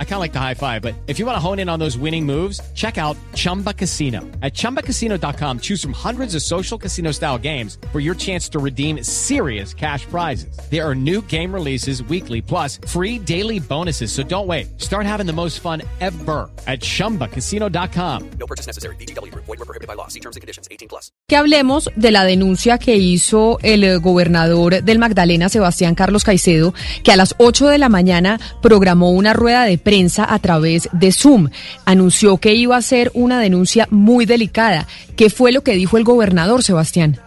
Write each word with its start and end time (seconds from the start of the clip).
I 0.00 0.04
kind 0.04 0.14
of 0.14 0.20
like 0.20 0.32
the 0.32 0.40
high 0.40 0.54
five, 0.54 0.82
but 0.82 0.94
if 1.06 1.20
you 1.20 1.26
want 1.26 1.36
to 1.36 1.40
hone 1.40 1.60
in 1.60 1.68
on 1.68 1.78
those 1.78 1.96
winning 1.96 2.26
moves, 2.26 2.60
check 2.74 2.98
out 2.98 3.16
Chumba 3.34 3.72
Casino. 3.72 4.22
At 4.42 4.54
ChumbaCasino.com, 4.54 5.60
choose 5.60 5.80
from 5.80 5.92
hundreds 5.92 6.34
of 6.34 6.42
social 6.42 6.76
casino 6.76 7.12
style 7.12 7.38
games 7.38 7.78
for 7.92 8.00
your 8.00 8.16
chance 8.16 8.48
to 8.48 8.58
redeem 8.58 9.04
serious 9.04 9.72
cash 9.72 10.04
prizes. 10.06 10.58
There 10.68 10.84
are 10.84 10.96
new 10.96 11.22
game 11.22 11.54
releases 11.54 12.02
weekly, 12.02 12.42
plus 12.42 12.80
free 12.88 13.20
daily 13.20 13.60
bonuses. 13.60 14.10
So 14.10 14.24
don't 14.24 14.48
wait. 14.48 14.80
Start 14.80 15.06
having 15.06 15.26
the 15.26 15.32
most 15.32 15.60
fun 15.60 15.82
ever 16.00 16.50
at 16.66 16.80
ChumbaCasino.com. 16.80 18.30
No 18.40 18.46
purchase 18.46 18.66
necessary. 18.66 18.96
BGW. 18.96 19.32
Void 19.34 19.46
were 19.46 19.56
prohibited 19.58 19.86
by 19.86 19.94
law. 19.94 20.08
See 20.08 20.20
terms 20.20 20.34
and 20.34 20.40
conditions. 20.40 20.66
18 20.72 20.88
plus. 20.88 21.12
Que 21.28 21.36
hablemos 21.36 21.90
de 21.94 22.10
la 22.10 22.24
denuncia 22.24 22.78
que 22.78 22.96
hizo 22.96 23.58
el 23.62 24.00
gobernador 24.00 24.82
del 24.82 24.98
Magdalena, 24.98 25.48
Sebastián 25.48 25.94
Carlos 25.94 26.24
Caicedo, 26.24 26.74
que 27.02 27.12
a 27.12 27.16
las 27.16 27.34
8 27.38 27.68
de 27.68 27.78
la 27.78 27.88
mañana 27.88 28.40
programó 28.62 29.10
una 29.10 29.34
rueda 29.34 29.64
de 29.64 29.78
prensa 29.88 30.26
a 30.28 30.38
través 30.38 30.90
de 30.92 31.12
Zoom. 31.12 31.48
Anunció 31.86 32.36
que 32.36 32.52
iba 32.52 32.76
a 32.76 32.82
ser 32.82 33.10
una 33.14 33.40
denuncia 33.40 33.88
muy 33.90 34.26
delicada. 34.26 34.86
¿Qué 35.16 35.30
fue 35.30 35.50
lo 35.50 35.62
que 35.62 35.76
dijo 35.76 35.96
el 35.96 36.04
gobernador, 36.04 36.62
Sebastián? 36.62 37.18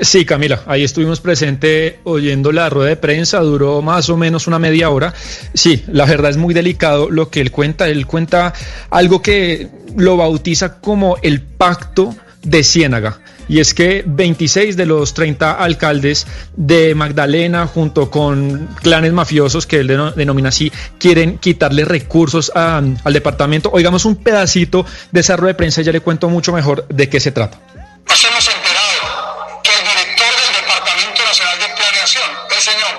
Sí, 0.00 0.24
Camila, 0.24 0.62
ahí 0.66 0.84
estuvimos 0.84 1.20
presente 1.20 1.98
oyendo 2.04 2.52
la 2.52 2.70
rueda 2.70 2.90
de 2.90 2.96
prensa, 2.96 3.40
duró 3.40 3.82
más 3.82 4.08
o 4.08 4.16
menos 4.16 4.46
una 4.46 4.60
media 4.60 4.88
hora. 4.88 5.12
Sí, 5.52 5.82
la 5.88 6.04
verdad 6.04 6.30
es 6.30 6.36
muy 6.36 6.54
delicado 6.54 7.10
lo 7.10 7.28
que 7.28 7.40
él 7.40 7.50
cuenta. 7.50 7.88
Él 7.88 8.06
cuenta 8.06 8.54
algo 8.90 9.20
que 9.20 9.68
lo 9.96 10.16
bautiza 10.16 10.80
como 10.80 11.16
el 11.22 11.42
pacto 11.42 12.14
de 12.44 12.62
Ciénaga. 12.62 13.19
Y 13.50 13.58
es 13.58 13.74
que 13.74 14.04
26 14.06 14.76
de 14.76 14.86
los 14.86 15.12
30 15.12 15.54
alcaldes 15.54 16.24
de 16.54 16.94
Magdalena, 16.94 17.66
junto 17.66 18.08
con 18.08 18.68
clanes 18.80 19.12
mafiosos 19.12 19.66
que 19.66 19.80
él 19.80 19.88
denomina 20.14 20.50
así, 20.50 20.70
quieren 21.00 21.36
quitarle 21.36 21.84
recursos 21.84 22.52
al 22.54 23.12
departamento. 23.12 23.68
Oigamos 23.72 24.04
un 24.04 24.14
pedacito 24.22 24.86
de 25.10 25.22
rueda 25.34 25.48
de 25.48 25.54
prensa 25.54 25.80
y 25.80 25.84
ya 25.84 25.90
le 25.90 25.98
cuento 25.98 26.28
mucho 26.28 26.52
mejor 26.52 26.86
de 26.86 27.08
qué 27.08 27.18
se 27.18 27.32
trata 27.32 27.58
hemos 28.06 28.48
enterado 28.48 29.60
que 29.64 29.70
el 29.72 29.82
director 29.82 30.30
del 30.30 30.54
Departamento 30.54 31.24
Nacional 31.24 31.58
de 31.58 31.68
Planeación, 31.74 32.30
el 32.50 32.62
señor 32.62 32.94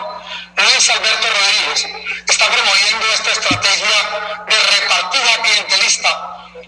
Luis 0.58 0.90
Alberto 0.90 1.28
Rodríguez, 1.32 1.88
está 2.28 2.46
promoviendo 2.52 3.06
esta 3.14 3.32
estrategia 3.32 3.98
de 4.50 4.56
repartida 4.60 5.44
clientelista, 5.44 6.10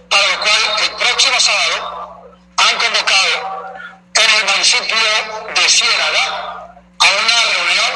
para 0.07 0.27
lo 0.27 0.39
cual 0.39 0.61
el 0.83 0.89
próximo 0.91 1.39
sábado 1.39 2.31
han 2.55 2.77
convocado 2.77 3.63
municipio 4.63 4.97
de 5.55 5.69
Ciénaga 5.69 6.25
a 6.99 7.05
una 7.05 7.37
reunión 7.51 7.91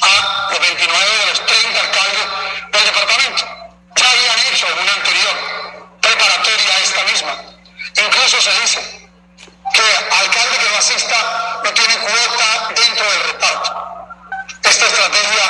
a 0.00 0.50
los 0.50 0.60
29 0.60 1.18
de 1.18 1.26
los 1.26 1.46
30 1.46 1.80
alcaldes 1.80 2.26
del 2.72 2.84
departamento. 2.84 3.44
Ya 3.94 4.10
habían 4.10 4.38
hecho 4.52 4.66
una 4.80 4.92
anterior 4.92 5.34
preparatoria 6.00 6.74
a 6.74 6.78
esta 6.80 7.04
misma. 7.04 7.34
Incluso 8.04 8.40
se 8.40 8.52
dice 8.60 9.08
que 9.72 9.86
alcalde 10.16 10.58
que 10.58 10.70
no 10.70 10.78
asista 10.78 11.60
no 11.62 11.70
tiene 11.74 11.96
cuota 11.98 12.74
dentro 12.74 13.10
del 13.10 13.22
reparto. 13.30 13.70
Esta 14.64 14.86
estrategia 14.86 15.44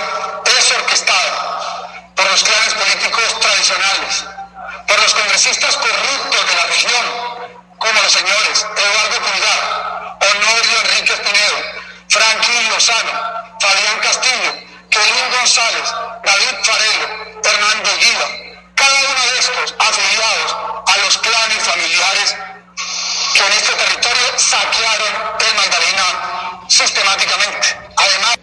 es 0.59 0.73
orquestada 0.73 2.13
por 2.17 2.31
los 2.31 2.45
clanes 2.45 2.75
por 4.87 5.01
los 5.01 5.15
congresistas 5.15 5.77
corruptos 5.77 6.47
de 6.47 6.55
la 6.55 6.65
región, 6.65 7.07
como 7.79 8.03
los 8.03 8.13
señores 8.13 8.67
Eduardo 8.77 9.17
Pulgar, 9.21 10.19
Honorio 10.21 10.81
Enrique 10.83 11.17
Pinedo, 11.17 11.59
Franklin 12.09 12.69
Lozano, 12.71 13.13
Fabián 13.61 13.99
Castillo, 14.03 14.53
Kevin 14.91 15.31
González, 15.31 15.89
David 16.25 16.57
Farelo, 16.65 17.07
Hernando 17.45 17.91
Guida, 17.99 18.29
cada 18.75 18.99
uno 18.99 19.33
de 19.33 19.39
estos 19.39 19.75
afiliados 19.79 20.57
a 20.87 20.97
los 20.99 21.19
clanes 21.19 21.63
familiares 21.63 22.37
que 23.35 23.41
en 23.41 23.53
este 23.53 23.73
territorio 23.75 24.39
saquearon 24.39 25.15
el 25.39 25.55
Magdalena 25.55 26.67
sistemáticamente. 26.69 27.79
Además, 27.97 28.39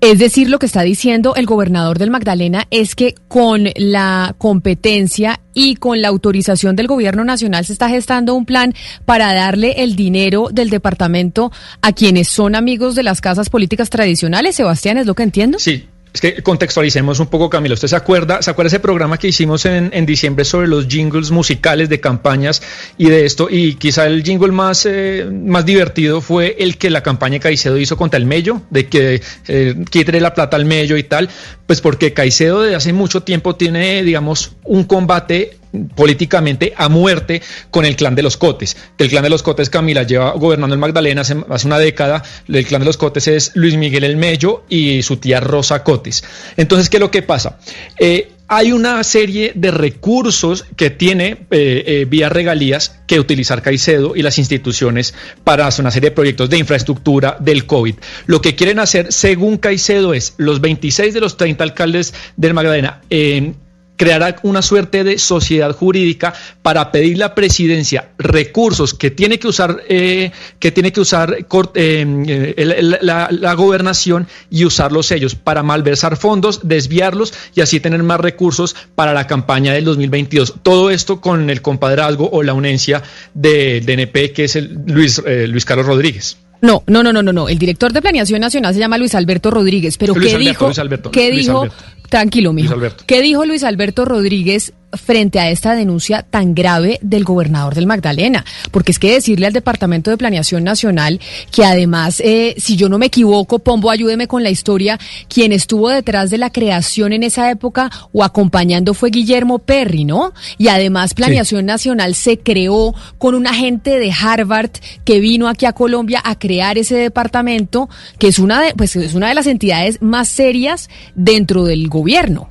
es 0.00 0.18
decir, 0.18 0.50
lo 0.50 0.58
que 0.58 0.66
está 0.66 0.82
diciendo 0.82 1.34
el 1.36 1.46
gobernador 1.46 1.98
del 1.98 2.10
Magdalena 2.10 2.66
es 2.70 2.94
que 2.94 3.14
con 3.28 3.68
la 3.76 4.34
competencia 4.38 5.40
y 5.54 5.76
con 5.76 6.02
la 6.02 6.08
autorización 6.08 6.76
del 6.76 6.86
gobierno 6.86 7.24
nacional 7.24 7.64
se 7.64 7.72
está 7.72 7.88
gestando 7.88 8.34
un 8.34 8.44
plan 8.44 8.74
para 9.06 9.32
darle 9.32 9.82
el 9.82 9.96
dinero 9.96 10.48
del 10.52 10.68
departamento 10.68 11.50
a 11.80 11.92
quienes 11.92 12.28
son 12.28 12.54
amigos 12.54 12.94
de 12.94 13.04
las 13.04 13.20
casas 13.20 13.48
políticas 13.48 13.88
tradicionales. 13.88 14.56
Sebastián, 14.56 14.98
¿es 14.98 15.06
lo 15.06 15.14
que 15.14 15.22
entiendo? 15.22 15.58
Sí, 15.58 15.86
es 16.16 16.20
que 16.22 16.42
contextualicemos 16.42 17.20
un 17.20 17.26
poco, 17.26 17.50
Camilo. 17.50 17.74
¿Usted 17.74 17.88
se 17.88 17.96
acuerda, 17.96 18.40
se 18.40 18.50
acuerda 18.50 18.68
ese 18.68 18.80
programa 18.80 19.18
que 19.18 19.28
hicimos 19.28 19.66
en, 19.66 19.90
en 19.92 20.06
diciembre 20.06 20.46
sobre 20.46 20.66
los 20.66 20.88
jingles 20.88 21.30
musicales 21.30 21.90
de 21.90 22.00
campañas 22.00 22.62
y 22.96 23.10
de 23.10 23.26
esto? 23.26 23.48
Y 23.50 23.74
quizá 23.74 24.06
el 24.06 24.22
jingle 24.22 24.50
más, 24.50 24.86
eh, 24.86 25.28
más 25.30 25.66
divertido 25.66 26.22
fue 26.22 26.56
el 26.58 26.78
que 26.78 26.88
la 26.88 27.02
campaña 27.02 27.38
Caicedo 27.38 27.76
hizo 27.76 27.98
contra 27.98 28.16
el 28.16 28.24
Mello, 28.24 28.62
de 28.70 28.86
que 28.86 29.20
eh, 29.46 29.74
la 30.18 30.32
plata 30.32 30.56
al 30.56 30.64
Mello 30.64 30.96
y 30.96 31.02
tal, 31.02 31.28
pues 31.66 31.82
porque 31.82 32.14
Caicedo 32.14 32.62
desde 32.62 32.76
hace 32.76 32.92
mucho 32.94 33.22
tiempo 33.22 33.54
tiene, 33.56 34.02
digamos, 34.02 34.52
un 34.64 34.84
combate 34.84 35.58
políticamente 35.94 36.72
a 36.76 36.88
muerte 36.88 37.42
con 37.70 37.84
el 37.84 37.96
clan 37.96 38.14
de 38.14 38.22
los 38.22 38.36
Cotes. 38.36 38.76
El 38.98 39.08
clan 39.08 39.22
de 39.22 39.30
los 39.30 39.42
Cotes, 39.42 39.70
Camila, 39.70 40.02
lleva 40.02 40.32
gobernando 40.32 40.74
en 40.74 40.80
Magdalena 40.80 41.22
hace, 41.22 41.66
una 41.66 41.78
década. 41.78 42.22
El 42.48 42.66
clan 42.66 42.80
de 42.80 42.86
los 42.86 42.96
Cotes 42.96 43.28
es 43.28 43.52
Luis 43.54 43.76
Miguel 43.76 44.04
El 44.04 44.16
Mello 44.16 44.64
y 44.68 45.02
su 45.02 45.16
tía 45.18 45.40
Rosa 45.40 45.82
Cotes. 45.82 46.24
Entonces, 46.56 46.88
¿qué 46.90 46.96
es 46.96 47.00
lo 47.00 47.10
que 47.10 47.22
pasa? 47.22 47.58
Eh, 47.98 48.32
hay 48.48 48.70
una 48.70 49.02
serie 49.02 49.52
de 49.56 49.70
recursos 49.72 50.64
que 50.76 50.90
tiene 50.90 51.46
eh, 51.50 51.84
eh, 51.86 52.06
vía 52.08 52.28
regalías 52.28 53.00
que 53.06 53.18
utilizar 53.18 53.60
Caicedo 53.60 54.14
y 54.14 54.22
las 54.22 54.38
instituciones 54.38 55.14
para 55.42 55.66
hacer 55.66 55.82
una 55.82 55.90
serie 55.90 56.10
de 56.10 56.14
proyectos 56.14 56.48
de 56.48 56.58
infraestructura 56.58 57.36
del 57.40 57.66
COVID. 57.66 57.96
Lo 58.26 58.40
que 58.40 58.54
quieren 58.54 58.78
hacer, 58.78 59.12
según 59.12 59.56
Caicedo, 59.56 60.14
es 60.14 60.34
los 60.36 60.60
26 60.60 61.12
de 61.14 61.20
los 61.20 61.36
30 61.36 61.64
alcaldes 61.64 62.14
del 62.36 62.54
Magdalena 62.54 63.02
en 63.10 63.56
creará 63.96 64.36
una 64.42 64.62
suerte 64.62 65.04
de 65.04 65.18
sociedad 65.18 65.74
jurídica 65.74 66.34
para 66.62 66.92
pedir 66.92 67.18
la 67.18 67.34
presidencia 67.34 68.10
recursos 68.18 68.94
que 68.94 69.10
tiene 69.10 69.38
que 69.38 69.48
usar 69.48 69.82
eh, 69.88 70.30
que 70.58 70.72
tiene 70.72 70.92
que 70.92 71.00
usar 71.00 71.36
eh, 71.74 72.98
la, 73.00 73.54
gobernación 73.54 74.26
y 74.50 74.64
usarlos 74.64 75.10
ellos 75.10 75.34
para 75.34 75.62
malversar 75.62 76.16
fondos, 76.16 76.60
desviarlos 76.62 77.32
y 77.54 77.60
así 77.60 77.80
tener 77.80 78.02
más 78.02 78.20
recursos 78.20 78.76
para 78.94 79.12
la 79.12 79.26
campaña 79.26 79.72
del 79.72 79.84
2022. 79.84 80.56
Todo 80.62 80.90
esto 80.90 81.20
con 81.20 81.50
el 81.50 81.62
compadrazgo 81.62 82.28
o 82.30 82.42
la 82.42 82.54
unencia 82.54 83.02
del 83.34 83.84
DNP 83.84 84.32
que 84.32 84.44
es 84.44 84.56
el 84.56 84.78
Luis, 84.86 85.22
eh, 85.24 85.46
Luis 85.48 85.64
Carlos 85.64 85.86
Rodríguez. 85.86 86.36
No, 86.62 86.82
no, 86.86 87.02
no, 87.02 87.12
no, 87.12 87.22
no, 87.22 87.48
El 87.48 87.58
director 87.58 87.92
de 87.92 88.00
Planeación 88.00 88.40
Nacional 88.40 88.74
se 88.74 88.80
llama 88.80 88.98
Luis 88.98 89.14
Alberto 89.14 89.50
Rodríguez, 89.50 89.98
pero 89.98 90.14
¿qué 90.14 90.38
dijo? 90.38 90.70
¿Qué 91.12 91.30
dijo? 91.30 91.66
Tranquilo, 92.08 92.52
mijo. 92.52 92.74
¿Qué 93.06 93.20
dijo 93.20 93.44
Luis 93.44 93.64
Alberto 93.64 94.04
Rodríguez 94.04 94.72
frente 94.96 95.38
a 95.40 95.50
esta 95.50 95.74
denuncia 95.74 96.22
tan 96.22 96.54
grave 96.54 96.98
del 97.02 97.24
gobernador 97.24 97.74
del 97.74 97.86
Magdalena? 97.86 98.44
Porque 98.70 98.92
es 98.92 98.98
que 98.98 99.12
decirle 99.12 99.46
al 99.46 99.52
Departamento 99.52 100.10
de 100.10 100.16
Planeación 100.16 100.64
Nacional 100.64 101.20
que 101.50 101.64
además, 101.64 102.20
eh, 102.24 102.54
si 102.58 102.76
yo 102.76 102.88
no 102.88 102.98
me 102.98 103.06
equivoco, 103.06 103.58
Pombo, 103.58 103.90
ayúdeme 103.90 104.26
con 104.26 104.42
la 104.42 104.50
historia, 104.50 104.98
quien 105.28 105.52
estuvo 105.52 105.88
detrás 105.88 106.30
de 106.30 106.38
la 106.38 106.50
creación 106.50 107.12
en 107.12 107.22
esa 107.22 107.50
época 107.50 107.90
o 108.12 108.24
acompañando 108.24 108.94
fue 108.94 109.10
Guillermo 109.10 109.58
Perry, 109.58 110.04
¿no? 110.04 110.32
Y 110.58 110.68
además 110.68 111.14
Planeación 111.14 111.66
Nacional 111.66 112.14
se 112.14 112.38
creó 112.38 112.94
con 113.18 113.34
un 113.34 113.46
agente 113.46 113.98
de 113.98 114.12
Harvard 114.12 114.70
que 115.04 115.20
vino 115.20 115.48
aquí 115.48 115.66
a 115.66 115.72
Colombia 115.72 116.20
a 116.24 116.38
crear 116.38 116.78
ese 116.78 116.96
departamento, 116.96 117.88
que 118.18 118.28
es 118.28 118.38
una 118.38 118.60
de, 118.60 118.74
pues 118.74 118.96
es 118.96 119.14
una 119.14 119.28
de 119.28 119.34
las 119.34 119.46
entidades 119.46 120.00
más 120.00 120.28
serias 120.28 120.88
dentro 121.14 121.64
del 121.64 121.88
gobierno. 121.88 122.48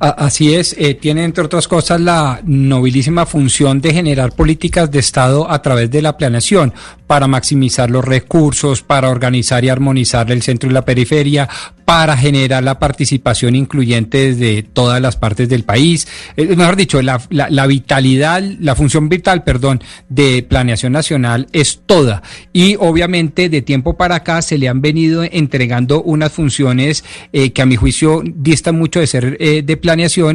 Así 0.00 0.54
es, 0.54 0.76
eh, 0.78 0.94
tiene 0.94 1.24
entre 1.24 1.44
otras 1.44 1.66
cosas 1.66 2.00
la 2.00 2.40
nobilísima 2.44 3.26
función 3.26 3.80
de 3.80 3.92
generar 3.92 4.30
políticas 4.30 4.88
de 4.92 5.00
Estado 5.00 5.50
a 5.50 5.60
través 5.60 5.90
de 5.90 6.02
la 6.02 6.16
planeación 6.16 6.72
para 7.08 7.26
maximizar 7.26 7.90
los 7.90 8.04
recursos, 8.04 8.82
para 8.82 9.08
organizar 9.08 9.64
y 9.64 9.70
armonizar 9.70 10.30
el 10.30 10.42
centro 10.42 10.70
y 10.70 10.72
la 10.72 10.84
periferia, 10.84 11.48
para 11.84 12.16
generar 12.18 12.62
la 12.62 12.78
participación 12.78 13.56
incluyente 13.56 14.34
desde 14.34 14.62
todas 14.62 15.00
las 15.00 15.16
partes 15.16 15.48
del 15.48 15.64
país. 15.64 16.06
Eh, 16.36 16.54
mejor 16.54 16.76
dicho, 16.76 17.00
la, 17.00 17.66
vitalidad, 17.66 18.42
la 18.60 18.76
función 18.76 19.08
vital, 19.08 19.42
perdón, 19.42 19.82
de 20.10 20.44
planeación 20.46 20.92
nacional 20.92 21.48
es 21.52 21.80
toda. 21.86 22.22
Y 22.52 22.76
obviamente 22.78 23.48
de 23.48 23.62
tiempo 23.62 23.96
para 23.96 24.16
acá 24.16 24.42
se 24.42 24.58
le 24.58 24.68
han 24.68 24.82
venido 24.82 25.24
entregando 25.24 26.02
unas 26.02 26.30
funciones 26.30 27.04
eh, 27.32 27.52
que 27.52 27.62
a 27.62 27.66
mi 27.66 27.76
juicio 27.76 28.22
distan 28.22 28.78
mucho 28.78 29.00
de 29.00 29.06
ser 29.06 29.38
de 29.38 29.76
planeación 29.76 29.87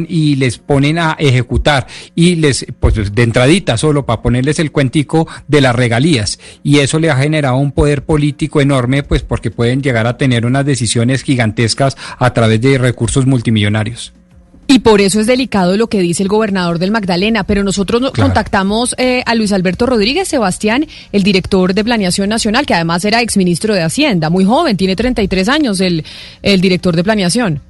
y 0.08 0.36
les 0.36 0.58
ponen 0.58 0.98
a 0.98 1.16
ejecutar 1.18 1.86
y 2.14 2.36
les, 2.36 2.66
pues 2.80 3.14
de 3.14 3.22
entradita 3.22 3.76
solo 3.76 4.06
para 4.06 4.22
ponerles 4.22 4.58
el 4.58 4.72
cuentico 4.72 5.28
de 5.48 5.60
las 5.60 5.74
regalías 5.74 6.38
y 6.62 6.78
eso 6.78 6.98
le 6.98 7.10
ha 7.10 7.16
generado 7.16 7.56
un 7.56 7.72
poder 7.72 8.04
político 8.04 8.60
enorme 8.60 9.02
pues 9.02 9.22
porque 9.22 9.50
pueden 9.50 9.82
llegar 9.82 10.06
a 10.06 10.16
tener 10.16 10.46
unas 10.46 10.64
decisiones 10.64 11.22
gigantescas 11.22 11.96
a 12.18 12.32
través 12.32 12.60
de 12.60 12.78
recursos 12.78 13.26
multimillonarios. 13.26 14.12
Y 14.66 14.78
por 14.78 15.00
eso 15.00 15.20
es 15.20 15.26
delicado 15.26 15.76
lo 15.76 15.88
que 15.88 16.00
dice 16.00 16.22
el 16.22 16.28
gobernador 16.28 16.78
del 16.78 16.90
Magdalena, 16.90 17.44
pero 17.44 17.62
nosotros 17.62 18.12
contactamos 18.12 18.94
eh, 18.98 19.22
a 19.26 19.34
Luis 19.34 19.52
Alberto 19.52 19.84
Rodríguez 19.84 20.28
Sebastián, 20.28 20.86
el 21.12 21.22
director 21.22 21.74
de 21.74 21.84
Planeación 21.84 22.30
Nacional, 22.30 22.64
que 22.64 22.74
además 22.74 23.04
era 23.04 23.20
exministro 23.20 23.74
de 23.74 23.82
Hacienda, 23.82 24.30
muy 24.30 24.44
joven, 24.44 24.76
tiene 24.76 24.96
33 24.96 25.48
años 25.48 25.80
el, 25.80 26.04
el 26.42 26.60
director 26.62 26.96
de 26.96 27.04
Planeación. 27.04 27.60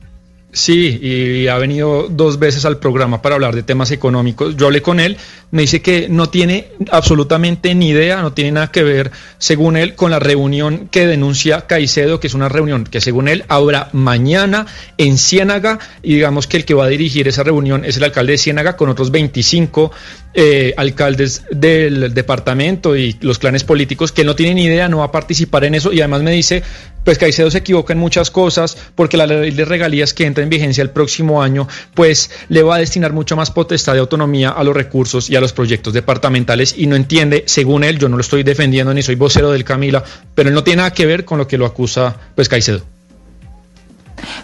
Sí, 0.54 1.00
y 1.02 1.48
ha 1.48 1.58
venido 1.58 2.06
dos 2.08 2.38
veces 2.38 2.64
al 2.64 2.78
programa 2.78 3.20
para 3.20 3.34
hablar 3.34 3.56
de 3.56 3.64
temas 3.64 3.90
económicos. 3.90 4.56
Yo 4.56 4.66
hablé 4.66 4.82
con 4.82 5.00
él, 5.00 5.16
me 5.50 5.62
dice 5.62 5.82
que 5.82 6.08
no 6.08 6.28
tiene 6.28 6.68
absolutamente 6.92 7.74
ni 7.74 7.88
idea, 7.88 8.22
no 8.22 8.32
tiene 8.34 8.52
nada 8.52 8.70
que 8.70 8.84
ver, 8.84 9.10
según 9.38 9.76
él, 9.76 9.96
con 9.96 10.12
la 10.12 10.20
reunión 10.20 10.86
que 10.92 11.08
denuncia 11.08 11.62
Caicedo, 11.62 12.20
que 12.20 12.28
es 12.28 12.34
una 12.34 12.48
reunión 12.48 12.84
que 12.84 13.00
según 13.00 13.26
él 13.26 13.44
habrá 13.48 13.88
mañana 13.92 14.66
en 14.96 15.18
Ciénaga, 15.18 15.80
y 16.04 16.14
digamos 16.14 16.46
que 16.46 16.58
el 16.58 16.64
que 16.64 16.74
va 16.74 16.84
a 16.84 16.88
dirigir 16.88 17.26
esa 17.26 17.42
reunión 17.42 17.84
es 17.84 17.96
el 17.96 18.04
alcalde 18.04 18.32
de 18.32 18.38
Ciénaga 18.38 18.76
con 18.76 18.88
otros 18.88 19.10
25 19.10 19.90
eh, 20.34 20.72
alcaldes 20.76 21.42
del 21.50 22.14
departamento 22.14 22.96
y 22.96 23.16
los 23.20 23.40
clanes 23.40 23.64
políticos, 23.64 24.12
que 24.12 24.22
no 24.22 24.36
tiene 24.36 24.54
ni 24.54 24.64
idea, 24.66 24.88
no 24.88 24.98
va 24.98 25.06
a 25.06 25.12
participar 25.12 25.64
en 25.64 25.74
eso, 25.74 25.92
y 25.92 26.00
además 26.00 26.22
me 26.22 26.30
dice 26.30 26.62
pues 27.04 27.18
Caicedo 27.18 27.50
se 27.50 27.58
equivoca 27.58 27.92
en 27.92 27.98
muchas 27.98 28.30
cosas 28.30 28.76
porque 28.94 29.16
la 29.16 29.26
ley 29.26 29.50
de 29.50 29.64
regalías 29.64 30.14
que 30.14 30.26
entra 30.26 30.42
en 30.42 30.50
vigencia 30.50 30.82
el 30.82 30.90
próximo 30.90 31.42
año, 31.42 31.68
pues 31.94 32.30
le 32.48 32.62
va 32.62 32.76
a 32.76 32.78
destinar 32.78 33.12
mucho 33.12 33.36
más 33.36 33.50
potestad 33.50 33.92
de 33.92 34.00
autonomía 34.00 34.50
a 34.50 34.64
los 34.64 34.74
recursos 34.74 35.30
y 35.30 35.36
a 35.36 35.40
los 35.40 35.52
proyectos 35.52 35.92
departamentales 35.92 36.74
y 36.76 36.86
no 36.86 36.96
entiende, 36.96 37.44
según 37.46 37.84
él, 37.84 37.98
yo 37.98 38.08
no 38.08 38.16
lo 38.16 38.22
estoy 38.22 38.42
defendiendo 38.42 38.92
ni 38.92 39.02
soy 39.02 39.14
vocero 39.14 39.52
del 39.52 39.64
Camila, 39.64 40.02
pero 40.34 40.48
él 40.48 40.54
no 40.54 40.64
tiene 40.64 40.78
nada 40.78 40.92
que 40.92 41.06
ver 41.06 41.24
con 41.24 41.38
lo 41.38 41.46
que 41.46 41.58
lo 41.58 41.66
acusa 41.66 42.16
pues 42.34 42.48
Caicedo. 42.48 42.82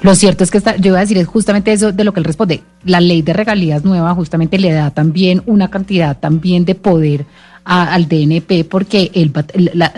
Lo 0.02 0.14
cierto 0.14 0.44
es 0.44 0.50
que 0.50 0.60
yo 0.78 0.88
iba 0.88 0.98
a 0.98 1.02
decir 1.02 1.18
es 1.18 1.26
justamente 1.26 1.72
eso 1.72 1.92
de 1.92 2.04
lo 2.04 2.12
que 2.12 2.20
él 2.20 2.24
responde. 2.24 2.62
La 2.84 3.00
ley 3.00 3.22
de 3.22 3.32
regalías 3.32 3.84
nueva 3.84 4.14
justamente 4.14 4.58
le 4.58 4.72
da 4.72 4.90
también 4.90 5.42
una 5.46 5.70
cantidad 5.70 6.18
también 6.18 6.64
de 6.64 6.74
poder 6.74 7.26
al 7.64 8.08
DNP 8.08 8.64
porque 8.64 9.10
el, 9.14 9.32
la, 9.74 9.92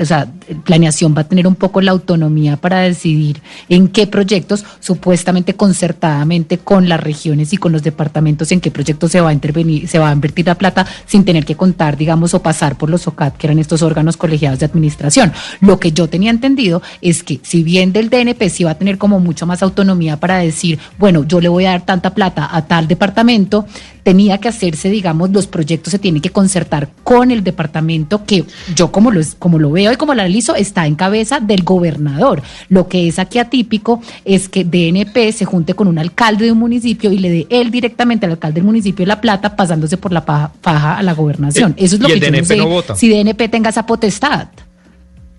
planeación 0.64 1.14
va 1.16 1.22
a 1.22 1.28
tener 1.28 1.46
un 1.46 1.54
poco 1.54 1.80
la 1.80 1.92
autonomía 1.92 2.56
para 2.56 2.80
decidir 2.80 3.42
en 3.68 3.88
qué 3.88 4.06
proyectos, 4.06 4.64
supuestamente 4.80 5.54
concertadamente 5.54 6.58
con 6.58 6.88
las 6.88 7.00
regiones 7.00 7.52
y 7.52 7.56
con 7.56 7.72
los 7.72 7.82
departamentos, 7.82 8.52
en 8.52 8.60
qué 8.60 8.70
proyectos 8.70 9.12
se 9.12 9.20
va 9.20 9.30
a 9.30 9.32
intervenir, 9.32 9.88
se 9.88 9.98
va 9.98 10.10
a 10.10 10.12
invertir 10.12 10.46
la 10.46 10.56
plata 10.56 10.86
sin 11.06 11.24
tener 11.24 11.44
que 11.44 11.56
contar, 11.56 11.96
digamos, 11.96 12.34
o 12.34 12.42
pasar 12.42 12.76
por 12.76 12.90
los 12.90 13.06
OCAT, 13.06 13.36
que 13.36 13.46
eran 13.46 13.58
estos 13.58 13.82
órganos 13.82 14.16
colegiados 14.16 14.58
de 14.58 14.66
administración. 14.66 15.32
Lo 15.60 15.78
que 15.78 15.92
yo 15.92 16.08
tenía 16.08 16.30
entendido 16.30 16.82
es 17.00 17.22
que 17.22 17.40
si 17.42 17.62
bien 17.62 17.92
del 17.92 18.10
DNP 18.10 18.48
sí 18.48 18.64
va 18.64 18.72
a 18.72 18.78
tener 18.78 18.98
como 18.98 19.20
mucho 19.20 19.46
más 19.46 19.62
autonomía 19.62 20.18
para 20.18 20.38
decir, 20.38 20.78
bueno, 20.98 21.24
yo 21.24 21.40
le 21.40 21.48
voy 21.48 21.66
a 21.66 21.70
dar 21.70 21.86
tanta 21.86 22.14
plata 22.14 22.48
a 22.50 22.66
tal 22.66 22.88
departamento, 22.88 23.66
tenía 24.02 24.38
que 24.38 24.48
hacerse, 24.48 24.90
digamos, 24.90 25.30
los 25.30 25.46
proyectos 25.46 25.92
se 25.92 25.98
tienen 25.98 26.22
que 26.22 26.30
concertar 26.30 26.88
con 27.04 27.30
el 27.30 27.44
departamento 27.44 28.24
que 28.24 28.44
yo 28.74 28.90
como 28.90 29.10
lo, 29.10 29.20
como 29.38 29.58
lo 29.58 29.70
veo 29.70 29.92
y 29.92 29.96
como 29.96 30.14
lo 30.14 30.22
está 30.55 30.87
en 30.87 30.94
cabeza 30.94 31.40
del 31.40 31.62
gobernador. 31.62 32.43
Lo 32.69 32.88
que 32.88 33.08
es 33.08 33.19
aquí 33.19 33.38
atípico 33.38 34.00
es 34.25 34.49
que 34.49 34.64
DNP 34.64 35.32
se 35.32 35.44
junte 35.44 35.75
con 35.75 35.88
un 35.88 35.99
alcalde 35.99 36.46
de 36.46 36.52
un 36.52 36.58
municipio 36.58 37.12
y 37.12 37.19
le 37.19 37.31
dé 37.31 37.46
él 37.50 37.70
directamente 37.70 38.26
al 38.26 38.32
alcalde 38.32 38.56
del 38.56 38.64
municipio 38.64 39.06
la 39.06 39.20
plata 39.20 39.56
pasándose 39.56 39.96
por 39.96 40.12
la 40.12 40.25
paja, 40.25 40.96
a 40.96 41.02
la 41.02 41.14
gobernación. 41.14 41.73
Eh, 41.73 41.84
Eso 41.84 41.96
es 41.96 42.02
lo 42.02 42.08
que 42.08 42.20
yo 42.20 42.31
no 42.31 42.44
sé 42.44 42.96
si 42.96 43.08
DNP 43.08 43.49
tenga 43.49 43.70
esa 43.70 43.87
potestad. 43.87 44.49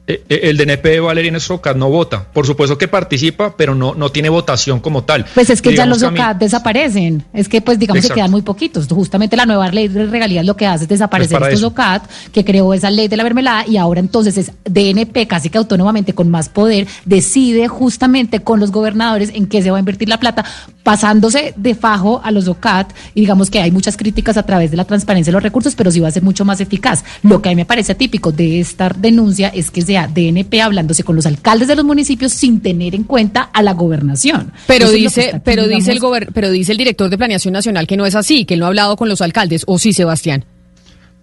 Eh, 0.05 0.21
eh, 0.27 0.41
el 0.43 0.57
DNP 0.57 0.83
de 0.83 0.99
Valeria 0.99 1.39
Socat 1.39 1.77
no 1.77 1.89
vota. 1.89 2.25
Por 2.25 2.45
supuesto 2.45 2.77
que 2.77 2.89
participa, 2.89 3.55
pero 3.55 3.73
no, 3.73 3.95
no 3.95 4.09
tiene 4.09 4.27
votación 4.27 4.81
como 4.81 5.05
tal. 5.05 5.25
Pues 5.33 5.49
es 5.49 5.61
que 5.61 5.73
ya 5.73 5.85
los 5.85 6.03
OCAT 6.03 6.37
desaparecen. 6.37 7.23
Es 7.33 7.47
que, 7.47 7.61
pues, 7.61 7.79
digamos 7.79 8.05
que 8.05 8.13
quedan 8.13 8.29
muy 8.29 8.41
poquitos. 8.41 8.85
Justamente 8.87 9.37
la 9.37 9.45
nueva 9.45 9.69
ley 9.69 9.87
de 9.87 10.05
regalías 10.05 10.45
lo 10.45 10.57
que 10.57 10.67
hace 10.67 10.83
es 10.83 10.89
desaparecer 10.89 11.39
pues 11.39 11.53
estos 11.53 11.71
OCAT, 11.71 12.03
que 12.33 12.43
creó 12.43 12.73
esa 12.73 12.91
ley 12.91 13.07
de 13.07 13.15
la 13.15 13.23
mermelada, 13.23 13.65
y 13.65 13.77
ahora 13.77 14.01
entonces 14.01 14.37
es 14.37 14.51
DNP, 14.65 15.25
casi 15.25 15.49
que 15.49 15.57
autónomamente, 15.57 16.13
con 16.13 16.29
más 16.29 16.49
poder, 16.49 16.85
decide 17.05 17.69
justamente 17.69 18.41
con 18.41 18.59
los 18.59 18.71
gobernadores 18.71 19.31
en 19.33 19.47
qué 19.47 19.61
se 19.61 19.71
va 19.71 19.77
a 19.77 19.79
invertir 19.79 20.09
la 20.09 20.19
plata, 20.19 20.43
pasándose 20.83 21.53
de 21.55 21.75
fajo 21.75 22.19
a 22.25 22.31
los 22.31 22.49
OCAT. 22.49 22.91
Y 23.13 23.21
digamos 23.21 23.49
que 23.49 23.61
hay 23.61 23.71
muchas 23.71 23.95
críticas 23.95 24.35
a 24.35 24.43
través 24.43 24.69
de 24.69 24.75
la 24.75 24.83
transparencia 24.83 25.31
de 25.31 25.35
los 25.35 25.43
recursos, 25.43 25.75
pero 25.75 25.91
sí 25.91 26.01
va 26.01 26.09
a 26.09 26.11
ser 26.11 26.23
mucho 26.23 26.43
más 26.43 26.59
eficaz. 26.59 27.05
Lo 27.21 27.41
que 27.41 27.47
a 27.47 27.51
mí 27.53 27.55
me 27.55 27.65
parece 27.65 27.93
atípico 27.93 28.33
de 28.33 28.59
esta 28.59 28.89
denuncia 28.89 29.47
es 29.47 29.71
que 29.71 29.81
se 29.81 29.92
DNP 30.07 30.61
hablándose 30.61 31.03
con 31.03 31.15
los 31.15 31.25
alcaldes 31.25 31.67
de 31.67 31.75
los 31.75 31.85
municipios 31.85 32.33
sin 32.33 32.61
tener 32.61 32.95
en 32.95 33.03
cuenta 33.03 33.41
a 33.53 33.61
la 33.61 33.73
gobernación. 33.73 34.51
Pero 34.67 34.89
dice, 34.89 35.41
pero 35.43 35.67
dice 35.67 35.91
el 35.91 35.99
pero 36.33 36.51
dice 36.51 36.71
el 36.71 36.77
director 36.77 37.09
de 37.09 37.17
Planeación 37.17 37.53
Nacional 37.53 37.87
que 37.87 37.97
no 37.97 38.05
es 38.05 38.15
así, 38.15 38.45
que 38.45 38.55
él 38.55 38.59
no 38.59 38.65
ha 38.65 38.69
hablado 38.69 38.95
con 38.95 39.09
los 39.09 39.21
alcaldes, 39.21 39.63
o 39.67 39.79
sí, 39.79 39.93
Sebastián. 39.93 40.45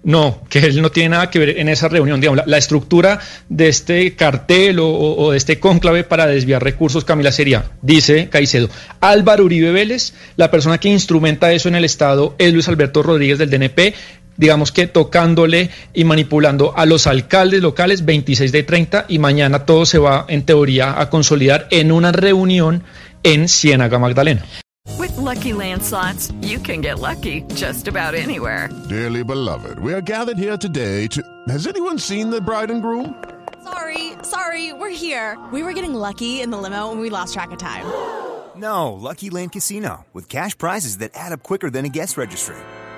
No, 0.02 0.42
que 0.48 0.60
él 0.60 0.80
no 0.80 0.90
tiene 0.90 1.10
nada 1.10 1.28
que 1.28 1.38
ver 1.38 1.58
en 1.58 1.68
esa 1.68 1.88
reunión. 1.88 2.20
Digamos, 2.20 2.46
la, 2.46 2.56
estructura 2.56 3.20
de 3.50 3.68
este 3.68 4.14
cartel 4.16 4.78
o, 4.80 5.30
de 5.30 5.36
este 5.36 5.60
cónclave 5.60 6.04
para 6.04 6.26
desviar 6.26 6.62
recursos, 6.62 7.04
Camila, 7.04 7.32
sería, 7.32 7.72
dice 7.82 8.30
Caicedo, 8.30 8.70
Álvaro 9.00 9.44
Uribe 9.44 9.72
Vélez, 9.72 10.14
la 10.36 10.50
persona 10.50 10.78
que 10.78 10.88
instrumenta 10.88 11.52
eso 11.52 11.68
en 11.68 11.74
el 11.74 11.84
Estado 11.84 12.34
es 12.38 12.52
Luis 12.52 12.68
Alberto 12.68 13.02
Rodríguez 13.02 13.38
del 13.38 13.50
DNP, 13.50 13.94
digamos 14.36 14.72
que 14.72 14.86
tocándole 14.86 15.70
y 15.94 16.04
manipulando 16.04 16.72
a 16.76 16.86
los 16.86 17.06
alcaldes 17.06 17.62
locales 17.62 18.04
26 18.04 18.52
de 18.52 18.62
30 18.62 19.06
y 19.08 19.18
mañana 19.18 19.66
todo 19.66 19.86
se 19.86 19.98
va 19.98 20.24
en 20.28 20.44
teoría 20.44 21.00
a 21.00 21.10
consolidar 21.10 21.68
en 21.70 21.92
una 21.92 22.12
reunión 22.12 22.82
en 23.22 23.48
Ciénaga 23.48 23.98
Magdalena. 23.98 24.44
With 24.98 25.16
lucky 25.16 25.52
landslots, 25.52 26.32
you 26.42 26.58
can 26.58 26.80
get 26.80 26.98
lucky 26.98 27.42
just 27.54 27.86
about 27.86 28.14
anywhere. 28.14 28.70
Dearly 28.88 29.22
beloved, 29.22 29.78
we 29.78 29.92
are 29.92 30.00
gathered 30.00 30.38
here 30.38 30.56
today 30.56 31.06
to 31.08 31.22
Has 31.48 31.66
anyone 31.66 31.98
seen 31.98 32.30
the 32.30 32.40
bride 32.40 32.70
and 32.70 32.82
groom? 32.82 33.14
Sorry, 33.62 34.12
sorry, 34.22 34.72
we're 34.72 34.88
here. 34.90 35.38
We 35.52 35.62
were 35.62 35.74
getting 35.74 35.94
lucky 35.94 36.40
in 36.40 36.50
the 36.50 36.58
limo 36.58 36.90
and 36.90 37.00
we 37.00 37.10
lost 37.10 37.34
track 37.34 37.50
of 37.52 37.58
time. 37.58 37.84
No, 38.56 38.92
Lucky 38.92 39.30
Land 39.30 39.52
Casino 39.52 40.06
with 40.12 40.28
cash 40.28 40.56
prizes 40.56 40.98
that 40.98 41.12
add 41.14 41.32
up 41.32 41.42
quicker 41.42 41.70
than 41.70 41.84
a 41.84 41.88
guest 41.88 42.16
registry 42.16 42.56